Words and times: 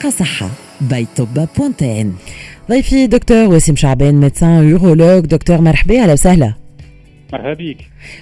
دقيقة 0.00 0.10
صحة 0.10 0.50
by 0.80 1.06
Tobba 1.16 1.48
point 1.58 1.98
tn 1.98 2.14
ضيفي 2.70 3.06
دكتور 3.06 3.44
وسيم 3.44 3.76
شعبان 3.76 4.14
médecin 4.14 4.68
urologue 4.68 5.26
دكتور 5.26 5.60
مرحبا 5.60 6.02
أهلا 6.02 6.12
وسهلا 6.12 6.59
مرحبا 7.32 7.52
بك. 7.54 7.76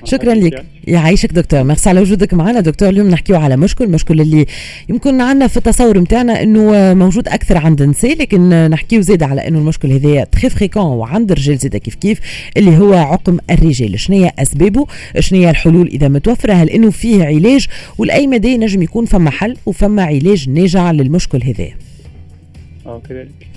شكرا 0.05 0.35
لك. 0.35 0.65
يعيشك 0.87 1.33
دكتور. 1.33 1.63
ميرسي 1.63 1.89
على 1.89 2.01
وجودك 2.01 2.35
معنا. 2.35 2.61
دكتور 2.61 2.89
اليوم 2.89 3.09
نحكيو 3.09 3.37
على 3.37 3.57
مشكل 3.57 3.89
مشكل 3.89 4.21
اللي 4.21 4.47
يمكن 4.89 5.21
عندنا 5.21 5.47
في 5.47 5.57
التصور 5.57 5.99
نتاعنا 5.99 6.43
إنه 6.43 6.95
موجود 6.95 7.29
أكثر 7.29 7.59
عند 7.59 7.83
النساء 7.83 8.19
لكن 8.19 8.71
نحكيو 8.71 9.01
زيد 9.01 9.23
على 9.23 9.49
إنه 9.49 9.59
المشكل 9.59 9.93
هذايا 9.93 10.25
très 10.25 10.51
fréquent 10.51 10.83
وعند 10.83 11.33
الرجال 11.33 11.57
زيد 11.57 11.77
كيف 11.77 11.95
كيف 11.95 12.21
اللي 12.57 12.79
هو 12.79 12.95
عقم 12.95 13.39
الرجال. 13.51 14.01
شنو 14.01 14.17
هي 14.17 14.33
أسبابه؟ 14.39 14.87
شنو 15.19 15.41
هي 15.41 15.51
الحلول 15.51 15.89
إذا 15.89 16.09
متوفرة؟ 16.09 16.53
هل 16.53 16.71
إنه 16.71 16.91
فيه 16.91 17.25
علاج؟ 17.25 17.67
وإلى 17.99 18.16
أي 18.16 18.27
مدى 18.27 18.57
نجم 18.57 18.83
يكون 18.83 19.05
فما 19.05 19.31
حل 19.31 19.57
وفما 19.67 20.03
علاج 20.03 20.49
ناجع 20.49 20.91
للمشكل 20.91 21.43
هذا؟ 21.43 21.69
آه 22.87 23.03
كذلك. 23.09 23.49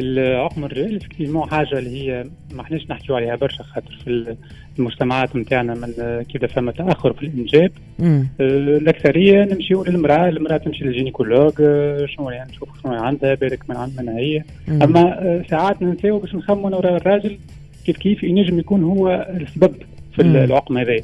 العقم 0.00 0.64
الرجال 0.64 0.96
effectivement 0.96 1.50
حاجة 1.50 1.78
اللي 1.78 1.90
هي 1.90 2.24
ما 2.54 2.62
احناش 2.62 2.90
نحكيو 2.90 3.16
عليها 3.16 3.36
برشا 3.36 3.64
خاطر 3.64 3.98
في 4.04 4.36
المجتمعات 4.78 5.36
نتاعنا 5.36 5.74
من 5.74 5.92
كذا 6.34 6.46
فما 6.46 6.72
تأخر 6.72 7.12
في 7.12 7.22
الإنجاب. 7.26 7.70
آه 8.00 8.24
الأكثرية 8.40 9.44
نمشيو 9.44 9.84
للمرأة 9.84 10.28
المرأة 10.28 10.56
تمشي 10.56 10.84
لل 10.84 10.95
gynécologue 10.95 11.52
آه 11.60 12.06
شنو 12.06 12.30
يعني 12.30 12.50
نشوف 12.50 12.68
شنو 12.82 12.92
عندها 12.92 13.34
بالك 13.34 13.70
من 13.70 13.76
عندنا 13.76 14.16
هي. 14.16 14.42
مم. 14.68 14.82
أما 14.82 15.00
آه 15.00 15.44
ساعات 15.50 15.82
ننساو 15.82 16.18
باش 16.18 16.34
نخمو 16.34 16.76
وراء 16.76 16.96
الراجل 16.96 17.38
كيف 17.86 17.96
كيف 17.96 18.22
ينجم 18.22 18.58
يكون 18.58 18.84
هو 18.84 19.28
السبب 19.40 19.74
في 20.16 20.22
مم. 20.22 20.36
العقم 20.36 20.78
هذا. 20.78 20.96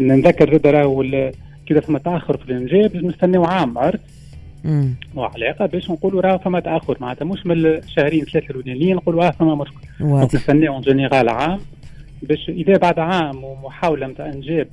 نذكر 0.00 0.52
زاد 0.52 0.66
راهو 0.66 1.04
كذا 1.66 1.80
فما 1.80 1.98
تأخر 1.98 2.36
في 2.36 2.52
الإنجاب 2.52 2.96
نستناو 2.96 3.44
عام 3.44 3.78
عرفت؟ 3.78 4.00
وعلاقه 5.14 5.66
باش 5.66 5.90
نقولوا 5.90 6.20
راه 6.20 6.36
فما 6.36 6.60
تأخر 6.60 6.96
معناتها 7.00 7.24
مش 7.24 7.46
من 7.46 7.66
الشهرين 7.66 8.24
ثلاثة 8.24 8.50
الاولانيين 8.50 8.96
نقولوا 8.96 9.26
آه 9.26 9.30
فما 9.30 9.54
مشكل. 9.54 9.74
donc 10.00 10.34
نستناو 10.34 10.74
en 10.74 10.80
général 10.82 11.28
عام. 11.28 11.58
باش 12.22 12.48
إذا 12.48 12.76
بعد 12.76 12.98
عام 12.98 13.44
ومحاولة 13.44 14.06
نتاع 14.06 14.26
إنجاب 14.26 14.66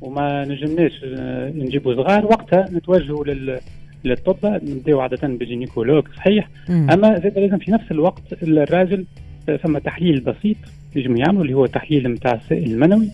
وما 0.00 0.44
نجمناش 0.44 1.00
آه، 1.04 1.50
نجيبوا 1.50 1.94
صغار 1.94 2.24
وقتها 2.26 2.68
نتوجهوا 2.72 3.24
لل 3.24 3.60
للطب 4.04 4.46
نبداو 4.46 5.00
عادة 5.00 5.28
ب 5.28 5.34
gynécologue 5.34 6.04
صحيح؟ 6.16 6.48
مم. 6.68 6.90
أما 6.90 7.18
زاد 7.18 7.38
لازم 7.38 7.58
في 7.58 7.70
نفس 7.70 7.84
الوقت 7.90 8.22
الراجل 8.42 9.04
آه، 9.48 9.56
ثم 9.56 9.78
تحليل 9.78 10.20
بسيط 10.20 10.56
يجم 10.96 11.16
يعملوا 11.16 11.42
اللي 11.42 11.54
هو 11.54 11.66
تحليل 11.66 12.08
نتاع 12.08 12.32
السائل 12.34 12.70
المنوي. 12.72 13.08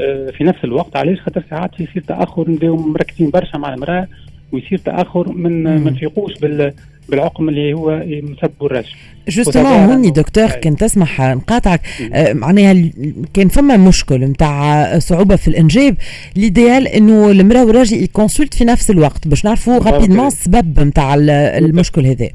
آه 0.00 0.30
في 0.30 0.44
نفس 0.44 0.64
الوقت 0.64 0.96
علاش؟ 0.96 1.20
خاطر 1.20 1.42
ساعات 1.50 1.80
يصير 1.80 2.02
تأخر 2.02 2.50
نبداو 2.50 2.76
مركزين 2.76 3.30
برشا 3.30 3.58
مع 3.58 3.74
المرأة 3.74 4.08
ويصير 4.52 4.78
تأخر 4.78 5.32
من 5.32 5.62
ما 5.62 5.90
نفيقوش 5.90 6.38
بال 6.38 6.72
بالعقم 7.08 7.48
اللي 7.48 7.74
هو 7.74 8.02
مسبب 8.06 8.52
الرجل 8.62 8.88
justement 9.28 9.72
هوني 9.72 10.10
دكتور 10.10 10.48
كنت 10.50 10.80
تسمح 10.80 11.20
نقاطعك. 11.20 11.80
آه 12.12 12.32
معناها 12.32 12.90
كان 13.34 13.48
فما 13.48 13.76
مشكل 13.76 14.20
نتاع 14.20 14.98
صعوبة 14.98 15.36
في 15.36 15.48
الإنجاب. 15.48 15.96
l'idéal 16.36 16.88
إنه 16.88 17.30
المرأة 17.30 17.64
والراجل 17.64 18.02
ي 18.02 18.08
consulte 18.08 18.54
في 18.54 18.64
نفس 18.64 18.90
الوقت 18.90 19.28
باش 19.28 19.44
نعرفوا 19.44 19.78
rapidement 19.78 20.26
السبب 20.26 20.80
نتاع 20.80 21.14
المشكل 21.18 22.06
هذا. 22.06 22.28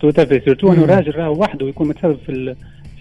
tout 0.00 0.10
à 0.10 0.16
fait 0.16 0.40
surtout 0.44 0.72
إنه 0.72 0.84
الراجل 0.84 1.14
راه 1.14 1.30
وحده 1.30 1.68
يكون 1.68 1.88
متسبب 1.88 2.18
في 2.26 2.54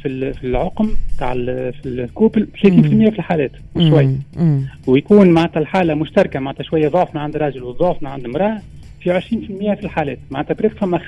في 0.06 0.34
في 0.34 0.48
العقم 0.48 0.90
تاع 1.20 1.34
في 1.34 1.86
ال 1.86 1.95
couple 1.95 2.48
30% 2.64 2.68
في 3.10 3.20
الحالات 3.20 3.52
شوي. 3.80 4.10
ويكون 4.88 5.30
معناتها 5.30 5.60
الحالة 5.60 5.94
مشتركة 5.94 6.40
معناتها 6.40 6.64
شوية 6.64 6.88
ضعف 6.88 7.16
من 7.16 7.22
عند 7.22 7.36
الراجل 7.36 7.64
وضعف 7.64 8.04
من 8.04 8.08
عند 8.08 8.26
المراه 8.26 8.62
في 9.00 9.20
20% 9.20 9.76
في 9.76 9.84
الحالات. 9.84 10.20
معناتها 10.32 10.54
presque 10.54 10.78
فما 10.78 10.98
50% 10.98 11.02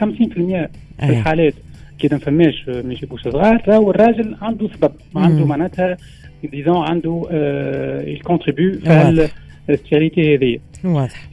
في 0.99 1.09
الحالات. 1.09 1.53
كي 1.99 2.07
ما 2.11 2.17
فماش 2.17 2.69
ما 2.69 2.93
يجيبوش 2.93 3.21
صغار 3.21 3.63
راهو 3.67 3.91
الراجل 3.91 4.35
عنده 4.41 4.67
سبب. 4.67 4.91
عنده 5.15 5.45
معناتها 5.45 5.97
disons 6.51 6.85
عنده 6.85 7.21
ي 8.07 8.14
contribue 8.14 8.79
في 8.79 9.29
ال 9.69 9.76
stérilité 9.76 10.35
هذه. 10.35 10.57
واضح. 10.83 11.29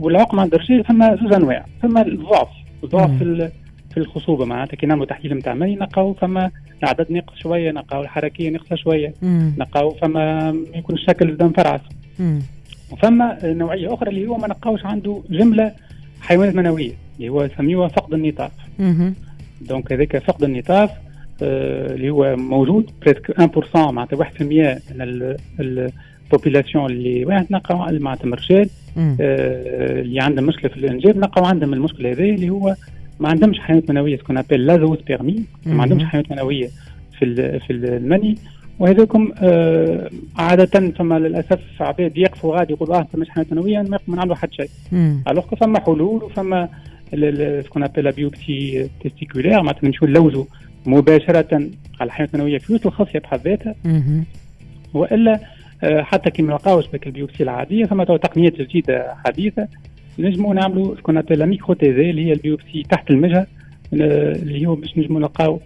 والعقم 0.00 0.40
عند 0.40 0.54
الرجال 0.54 0.84
فما 0.84 1.16
زوج 1.22 1.32
أنواع. 1.32 1.66
فما 1.82 2.02
الضعف. 2.02 2.48
الضعف 2.84 3.22
في 3.94 4.00
الخصوبة 4.00 4.44
معناتها 4.44 4.76
كي 4.76 4.86
نعملوا 4.86 5.06
تحليل 5.06 5.34
نتاع 5.34 5.54
مني 5.54 5.74
نلقاو 5.74 6.14
فما 6.14 6.50
العدد 6.82 7.06
ناقص 7.12 7.34
شوية 7.36 7.70
نلقاو 7.70 8.02
الحركيه 8.02 8.50
ناقصة 8.50 8.76
شوية 8.76 9.14
نلقاو 9.58 9.90
فما 9.90 10.54
يكون 10.74 10.94
الشكل 10.94 11.28
الدم 11.30 11.50
فرعس. 11.52 11.80
وفما 12.92 13.38
نوعية 13.44 13.94
أخرى 13.94 14.10
اللي 14.10 14.26
هو 14.26 14.36
ما 14.36 14.46
نلقاوش 14.48 14.84
عنده 14.84 15.22
جملة 15.30 15.72
حيوانات 16.20 16.54
منوية 16.54 16.92
اللي 17.16 17.28
هو 17.28 17.42
يسميوها 17.44 17.88
فقد 17.88 18.14
النطاف 18.14 18.52
donc 19.60 19.92
هذاك 19.92 20.18
فقد 20.18 20.44
النطاف 20.44 20.90
آه 21.42 21.94
اللي 21.94 22.10
هو 22.10 22.36
موجود 22.36 22.90
presque 23.02 23.30
1% 23.72 23.76
معناتها 23.76 24.24
1% 24.24 24.42
من 24.42 25.36
ال 25.60 25.72
population 25.72 26.86
اللي 26.90 27.24
واحد 27.24 27.46
نلقاو 27.50 27.78
معناتها 27.78 28.24
الرجال 28.24 28.70
آه 29.20 30.00
اللي 30.00 30.20
عندهم 30.20 30.46
مشكلة 30.46 30.70
في 30.70 30.76
الإنجاب 30.76 31.16
نلقاو 31.16 31.44
عندهم 31.44 31.72
المشكلة 31.74 32.12
هذه 32.12 32.34
اللي 32.34 32.50
هو 32.50 32.74
ما 33.20 33.28
عندهمش 33.28 33.58
حيوانات 33.60 33.90
منوية 33.90 34.16
ce 34.16 34.38
qu'on 34.38 34.66
appelle 34.66 34.98
l'azoospermie 35.00 35.44
ما 35.66 35.82
عندهمش 35.82 36.04
حيوانات 36.04 36.32
منوية 36.32 36.68
في 37.18 37.58
في 37.60 37.72
المني. 37.72 38.34
وهذوكم 38.78 39.32
آه 39.42 40.10
عادة 40.36 40.90
فما 40.90 41.18
للأسف 41.18 41.60
عباد 41.80 42.18
يقفوا 42.18 42.56
غادي 42.58 42.72
يقولوا 42.72 42.96
آه 42.96 43.06
فماش 43.12 43.28
حيوانات 43.28 43.52
منوية 43.52 43.82
ما 43.82 44.16
نعملوا 44.16 44.34
حتى 44.34 44.54
شيء. 44.54 44.68
alors 45.28 45.44
فما 45.54 45.80
حلول 45.80 46.22
وفما 46.24 46.68
ce 47.64 47.69
qu'on 47.69 47.82
appelle 47.82 48.12
biopsie 48.12 48.88
testiculaire 49.04 49.52
معناتها 49.62 49.86
نمشيو 49.86 50.08
نلوجوا 50.08 50.44
مباشرة 50.86 51.54
على 52.00 52.06
الحيوانات 52.06 52.34
المنوية 52.34 52.58
في 52.58 52.72
وسط 52.74 52.86
الخصية 52.86 53.18
بحد 53.18 53.40
ذاتها 53.44 53.74
وإلا 54.94 55.40
آه 55.84 56.02
حتى 56.02 56.30
كي 56.30 56.42
ما 56.42 56.52
نلقاوش 56.52 56.86
بال 56.88 57.06
biopsie 57.06 57.42
العادية 57.42 57.84
فما 57.84 58.04
تقنيات 58.04 58.60
جديدة 58.60 59.14
حديثة. 59.26 59.68
نجموا 60.18 60.54
نعملوا 60.54 60.96
ce 60.96 61.16
qu'on 61.16 61.46
appelle 61.46 61.74
micro-TESE 61.74 62.10
اللي 62.10 62.26
هي 62.26 62.32
ال 62.32 62.38
biopsie 62.38 62.82
تحت 62.90 63.10
المجهر 63.10 63.46
اللي 63.92 64.66
هو 64.66 64.74
باش 64.74 64.98
نجموا 64.98 65.20
نلقاو 65.20 65.60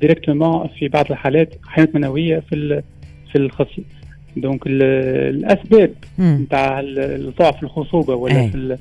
directement 0.00 0.68
في 0.78 0.88
بعض 0.88 1.06
الحالات 1.10 1.54
حيوانات 1.64 1.94
منوية 1.94 2.38
في 2.50 2.82
في 3.32 3.38
الخصيه 3.38 3.82
donc 4.36 4.60
الأسباب 4.66 5.90
نتاع 6.18 6.80
الضعف 6.84 7.62
الخصوبة 7.62 8.14
ولا 8.14 8.48
في 8.48 8.78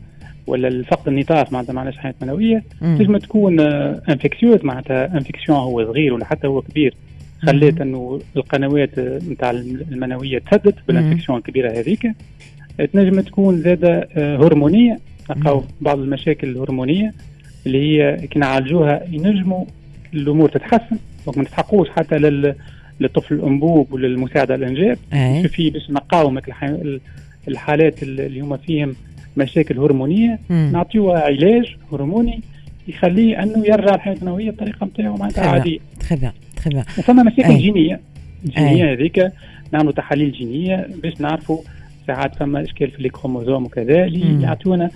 ولا 0.48 0.68
الفقد 0.68 1.08
النطاف 1.08 1.54
معناتها 1.54 1.74
معناش 1.74 1.98
حيوانات 1.98 2.24
منوية 2.24 2.64
تنجم 2.82 3.18
تكون 3.18 3.60
infectieuse 3.60 4.64
معناتها 4.66 5.06
infection 5.18 5.58
هو 5.58 5.86
صغير 5.86 6.14
ولا 6.14 6.26
حتى 6.26 6.48
هو 6.48 6.62
كبير. 6.62 6.94
خلات 7.42 7.82
إنه 7.82 8.20
القنوات 8.36 9.00
نتاع 9.00 9.52
المنوية 9.52 10.40
تسدد 10.40 10.76
بال 10.88 10.97
infection 10.97 11.38
الكبيرة 11.38 11.72
هذيك. 11.72 12.08
تنجم 12.86 13.22
تكون 13.22 13.62
زادة 13.62 14.08
آه، 14.18 14.38
هرمونية. 14.38 15.00
نلقاو 15.30 15.64
بعض 15.82 16.00
المشاكل 16.00 16.50
الهرمونية 16.50 17.14
اللي 17.66 17.78
هي 17.78 18.28
كي 18.28 18.40
نعالجوها 18.40 19.04
ينجموا 19.12 19.66
الأمور 20.14 20.50
تتحسن. 20.50 20.98
donc 21.26 21.38
ما 21.38 21.44
نستحقوش 21.44 21.90
حتى 21.90 22.18
لل 22.18 22.56
للطفل 23.00 23.36
الأنبوب 23.36 23.94
وللمساعده 23.94 24.56
الإنجاب. 24.56 24.98
في 25.48 25.70
باش 25.70 25.92
نقاوم 25.92 26.40
الحالات 27.48 28.04
اللي 28.04 28.42
هما 28.42 28.58
فيهم 28.58 28.96
مشاكل 29.38 29.80
هرمونية. 29.80 30.40
نعطيوها 30.50 31.20
علاج 31.20 31.76
هرموني 31.92 32.42
يخليه 32.88 33.44
أنه 33.44 33.66
يرجع 33.66 33.96
الحيوانات 33.96 34.16
المنويه 34.16 34.50
الطريقة 34.50 34.86
نتاعو 34.86 35.18
معناتها 35.18 35.48
عادية. 35.48 35.80
très 36.00 36.16
bien 36.16 36.32
très 36.56 36.70
bien 36.70 36.84
وفما 36.98 37.24
مشاكل 37.24 37.58
جينية. 37.58 38.00
الجينيه 38.46 38.94
هذيك 38.94 39.32
نعملوا 39.74 39.92
تحاليل 39.92 40.32
جينية 40.32 40.88
باش 41.04 41.22
نعرفوا 41.22 41.58
ساعات 42.08 42.36
فما 42.36 42.62
إشكال 42.64 42.92
في 42.92 43.00
الكروموزوم 43.00 43.66
وكذا 43.66 44.04
اللي 44.04 44.44
يعطونا 44.44 44.90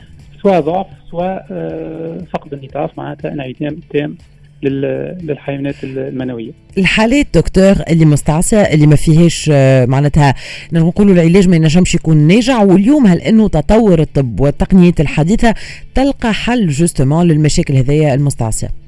سواء 0.44 0.60
ضعف 0.60 0.88
سواء 1.12 1.46
آه، 1.52 2.18
فقد 2.34 2.54
النطاف 2.54 2.98
معناتها 2.98 3.34
انعدام 3.34 3.80
تام 3.90 4.18
للحيوانات 4.64 5.76
المنوية. 5.84 6.52
الحالات 6.78 7.28
دكتور 7.34 7.76
اللي 7.90 8.06
مستعصيه 8.06 8.62
اللي 8.62 8.88
ما 8.88 8.96
فيهاش 8.96 9.50
آه، 9.54 9.86
معناتها 9.86 10.34
نقولوا 10.74 11.14
العلاج 11.14 11.48
ما 11.48 11.56
ينجمش 11.56 11.96
يكون 11.96 12.18
ناجع 12.18 12.64
واليوم 12.64 13.08
هل 13.08 13.22
إنه 13.22 13.48
تطور 13.48 14.02
الطب 14.02 14.40
والتقنيات 14.40 15.02
الحديثة 15.02 15.54
تلقى 15.96 16.34
حل 16.34 16.68
justement 16.68 17.28
للمشاكل 17.28 17.74
هذيا 17.74 18.14
المستعصية؟ 18.14 18.85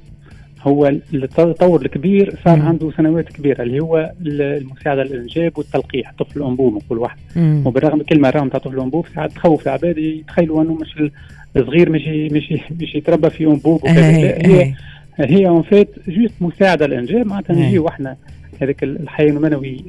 هو 0.62 0.88
التطور 1.14 1.82
الكبير 1.82 2.36
صار. 2.46 2.60
عنده 2.60 2.92
سنوات 2.92 3.30
كبيرة 3.30 3.62
اللي 3.64 3.80
هو 3.80 4.12
المساعدة 4.22 5.02
الانجاب 5.02 5.58
والتلقيح 5.58 6.14
طفل 6.20 6.40
الأنبوب 6.40 6.74
نقول 6.76 6.98
واحد. 6.98 7.18
وبالرغم 7.66 8.02
كلمه 8.02 8.30
راهم 8.30 8.50
تاع 8.50 8.60
طفل 8.60 8.76
الأنبوب 8.76 9.06
ساعات 9.16 9.32
تخوف 9.32 9.68
العباد 9.68 9.98
يتخيلوا 9.98 10.64
أنه 10.64 10.74
مش 10.74 11.12
الصغير 11.58 11.90
مش 11.90 12.02
مش 12.08 12.54
مش 12.82 12.96
يتربى 12.96 13.30
في 13.30 13.44
أنبوب 13.46 13.84
وكذا. 13.84 14.10
هي 14.12 14.74
هي 15.20 15.48
en 15.48 15.62
fait 15.62 15.90
juste 16.08 16.34
مساعدة 16.42 16.86
الانجاب 16.86 17.28
معناتها 17.28 17.56
نجيو 17.56 17.88
إحنا 17.88 18.16
هذاك 18.62 18.84
الحيوان 18.84 19.38
المنوي 19.38 19.84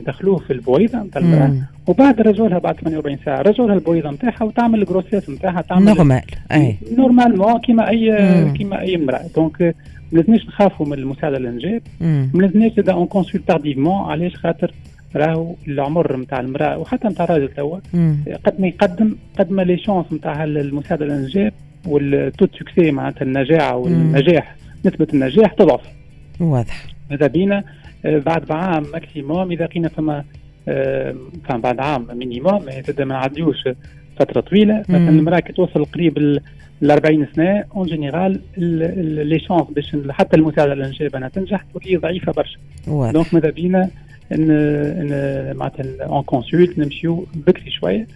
ندخلوه 0.00 0.38
في 0.38 0.52
البويضة 0.52 0.98
نتاع 0.98 1.22
المرأة. 1.22 1.56
وبعد 1.86 2.20
رجعوا 2.20 2.58
بعد 2.58 2.74
48 2.74 3.18
ساعة 3.24 3.42
رجعوا 3.42 3.72
البويضة 3.72 4.10
نتاعها 4.10 4.44
وتعمل 4.44 4.80
ال 4.82 4.87
grossesse 4.87 5.30
نتاعها 5.30 5.60
تعمل 5.60 5.84
normale 5.84 6.22
اي 6.52 6.76
normalement 6.98 7.58
كيما 7.58 7.88
أي 7.88 8.10
كيما 8.52 8.80
أي 8.80 8.96
امرأة. 8.96 9.20
donc 9.36 9.74
ما 10.12 10.18
لازمناش 10.18 10.46
نخافوا 10.46 10.86
من 10.86 10.92
المساعده 10.92 11.36
الانجاب 11.36 11.82
ما 12.00 12.42
لازمناش 12.42 12.72
زاد 12.72 12.88
on 12.88 13.06
consulte 13.06 13.40
tardivement 13.46 14.10
علاش 14.10 14.36
خاطر 14.36 14.72
راهو 15.16 15.54
العمر 15.68 16.16
نتاع 16.16 16.40
المرأة 16.40 16.78
وحتى 16.78 17.08
نتاع 17.08 17.24
الراجل 17.24 17.48
توا. 17.48 17.78
قد 18.44 18.60
ما 18.60 18.66
يقدم 18.66 19.16
قد 19.38 19.50
ما 19.50 19.62
les 19.62 19.78
chances 19.78 20.12
نتاع 20.12 20.44
المساعده 20.44 21.04
الانجاب 21.06 21.52
وال 21.86 22.07
taux 22.07 22.50
de 22.56 22.64
succès 22.64 22.90
معناتها 22.90 23.22
النجاعه 23.22 23.76
والنجاح 23.76 24.56
نسبة 24.84 25.06
النجاح 25.14 25.52
تضعف. 25.52 25.80
واضح. 26.40 26.86
ماذا 27.10 27.26
بينا؟ 27.26 27.64
آه، 28.04 28.18
بعد 28.18 28.50
عام 28.52 28.84
maximum 28.92 29.52
إذا 29.52 29.64
لقينا 29.64 29.88
فما 29.88 30.24
آه، 30.68 31.14
بعد 31.50 31.80
عام 31.80 32.06
minimum 32.12 32.64
ما 32.98 33.04
نعديوش 33.04 33.56
فترة 34.18 34.40
طويلة 34.40 34.80
مثلا 34.88 35.08
المرأة 35.08 35.40
كي 35.40 35.52
توصل 35.52 35.84
قريب 35.84 36.40
ال 36.82 36.90
40 36.90 37.26
سنه 37.36 37.64
en 37.76 37.86
général 37.86 38.40
les 39.28 39.38
chances 39.40 39.66
باش 39.70 39.96
حتى 40.10 40.36
المساعدة 40.36 40.72
الانجاب 40.72 41.16
انها 41.16 41.28
تنجح 41.28 41.64
تولي 41.74 41.96
ضعيفة 41.96 42.32
برشا. 42.32 42.58
donc 43.12 43.34
ماذا 43.34 43.50
بينا؟ 43.50 43.88
ان 44.32 44.50
ان 44.50 45.56
معناتها 45.56 46.04
on 46.04 46.22
consulte 46.22 46.78
نمشيو 46.78 47.26
بكري 47.46 47.70
شوية. 47.70 48.06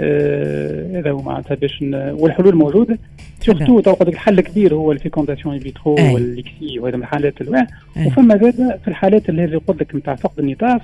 آه، 0.00 0.98
هذا 1.00 1.10
هو 1.10 1.22
معناتها 1.22 1.54
باش 1.54 1.78
والحلول 1.92 2.54
موجودة. 2.54 2.98
surtout 3.40 3.80
تو 3.80 3.96
الحل 4.02 4.38
الكبير 4.38 4.74
هو 4.74 4.92
ال 4.92 4.97
fécondation 4.97 5.49
in 5.49 5.58
vitro 5.58 5.94
وال 6.14 6.35
ICSI 6.35 6.78
وهذا 6.78 6.96
من 6.96 7.02
الحالات 7.02 7.40
الواحد. 7.40 7.66
وفما 8.06 8.36
زاد 8.36 8.78
في 8.82 8.88
الحالات 8.88 9.28
اللي 9.28 9.56
قلت 9.56 9.80
لك 9.80 9.94
نتاع 9.94 10.14
فقد 10.14 10.38
النطاف 10.38 10.82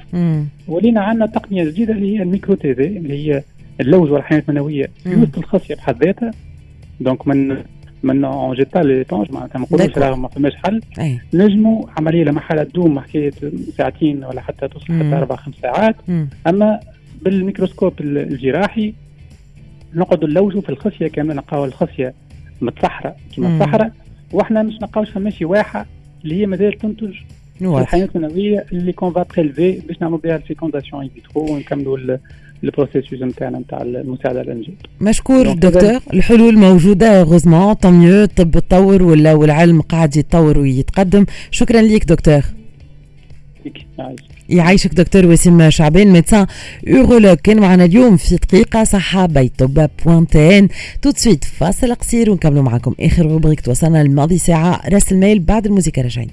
ولينا 0.68 1.00
عندنا 1.00 1.26
تقنية 1.26 1.64
جديدة 1.64 1.94
اللي 1.94 2.16
هي 2.18 2.22
ال 2.22 2.28
micro 2.28 2.54
TESE 2.54 2.86
اللي 2.86 3.14
هي 3.28 3.42
نلوجوا 3.80 4.10
الحيوانات 4.10 4.48
المنوية 4.48 4.90
في 5.02 5.16
وسط 5.16 5.38
الخصيه 5.38 5.74
بحد 5.74 6.04
ذاتها. 6.04 6.30
donc 7.00 7.28
من 7.28 7.64
من 8.02 8.24
on 8.24 8.54
jette 8.56 8.78
l'éponge 8.78 9.32
معناتها 9.32 9.58
ما 9.58 9.64
نقولوش 9.64 9.98
ما 9.98 10.28
فماش 10.28 10.54
حل 10.56 10.80
نجموا 11.34 11.86
عمليه 11.98 12.24
لما 12.24 12.40
حالة 12.40 12.62
تدوم 12.62 13.00
حكايه 13.00 13.30
ساعتين 13.76 14.24
ولا 14.24 14.40
حتى 14.40 14.68
توصل 14.68 14.84
حتى 14.86 15.16
أربع 15.18 15.36
خمس 15.36 15.54
ساعات 15.62 15.96
اما 16.46 16.80
بالميكروسكوب 17.22 17.92
الجراحي 18.00 18.94
نقعدوا 19.94 20.28
نلوجوا 20.28 20.60
في 20.60 20.68
الخصيه 20.68 21.08
كامله 21.08 21.34
نلقاو 21.34 21.64
الخصيه 21.64 22.14
متصحرة 22.60 23.16
كما 23.36 23.48
الصحراء 23.56 23.92
وإحنا 24.32 24.62
مش 24.62 24.74
نلقاوش 24.74 25.10
فماشي 25.10 25.44
واحه 25.44 25.86
اللي 26.24 26.34
هي 26.40 26.46
مازال 26.46 26.72
تنتج 26.78 27.14
الحيوانات 27.62 28.16
المنويه 28.16 28.66
اللي 28.72 28.92
qu'on 28.92 29.12
va 29.12 29.26
prélever 29.36 29.80
باش 29.88 29.96
نعملوا 30.00 30.18
بها 30.18 30.36
ال 30.36 30.42
fécondation 30.42 31.02
in 31.02 31.08
vitro 31.08 31.52
ونكملوا 31.54 32.18
ال 32.64 32.70
processus 32.70 33.22
نتاعنا 33.22 33.58
نتاع 33.58 33.82
المساعده 33.82 34.40
الانجاب 34.40 34.74
مشكور 35.00 35.52
دكتور 35.52 36.00
الحلول 36.14 36.58
موجودة 36.58 37.22
heureusement 37.22 37.72
tant 37.72 37.94
mieux 37.94 38.22
الطب 38.22 38.50
تطور 38.50 39.02
ولا 39.02 39.34
والعلم 39.34 39.80
قاعد 39.80 40.16
يتطور 40.16 40.58
ويتقدم. 40.58 41.26
شكرا 41.50 41.80
ليك 41.80 42.04
دكتور. 42.04 42.42
يعيشك 44.48 44.94
دكتور 44.94 45.26
وسيم 45.26 45.70
شعبان 45.70 46.12
médecin 46.12 46.46
urologue 46.88 47.36
كان 47.36 47.60
معنا 47.60 47.84
اليوم 47.84 48.16
في 48.16 48.36
دقيقة 48.36 48.84
صحة 48.84 49.26
بيتوبا 49.26 49.88
point 50.04 50.50
tn 50.50 50.68
tout 51.02 51.07
de 51.07 51.10
suite 51.16 51.44
فاصل 51.44 51.94
قصير 51.94 52.30
ونكملوا 52.30 52.62
معكم 52.62 52.94
آخر 53.00 53.26
rubrique 53.26 53.60
توصلنا 53.60 54.02
الماضي 54.02 54.38
ساعة. 54.38 54.80
رأس 54.88 55.12
الميل 55.12 55.38
بعد 55.40 55.66
الموسيقى 55.66 56.02
راجعين 56.02 56.30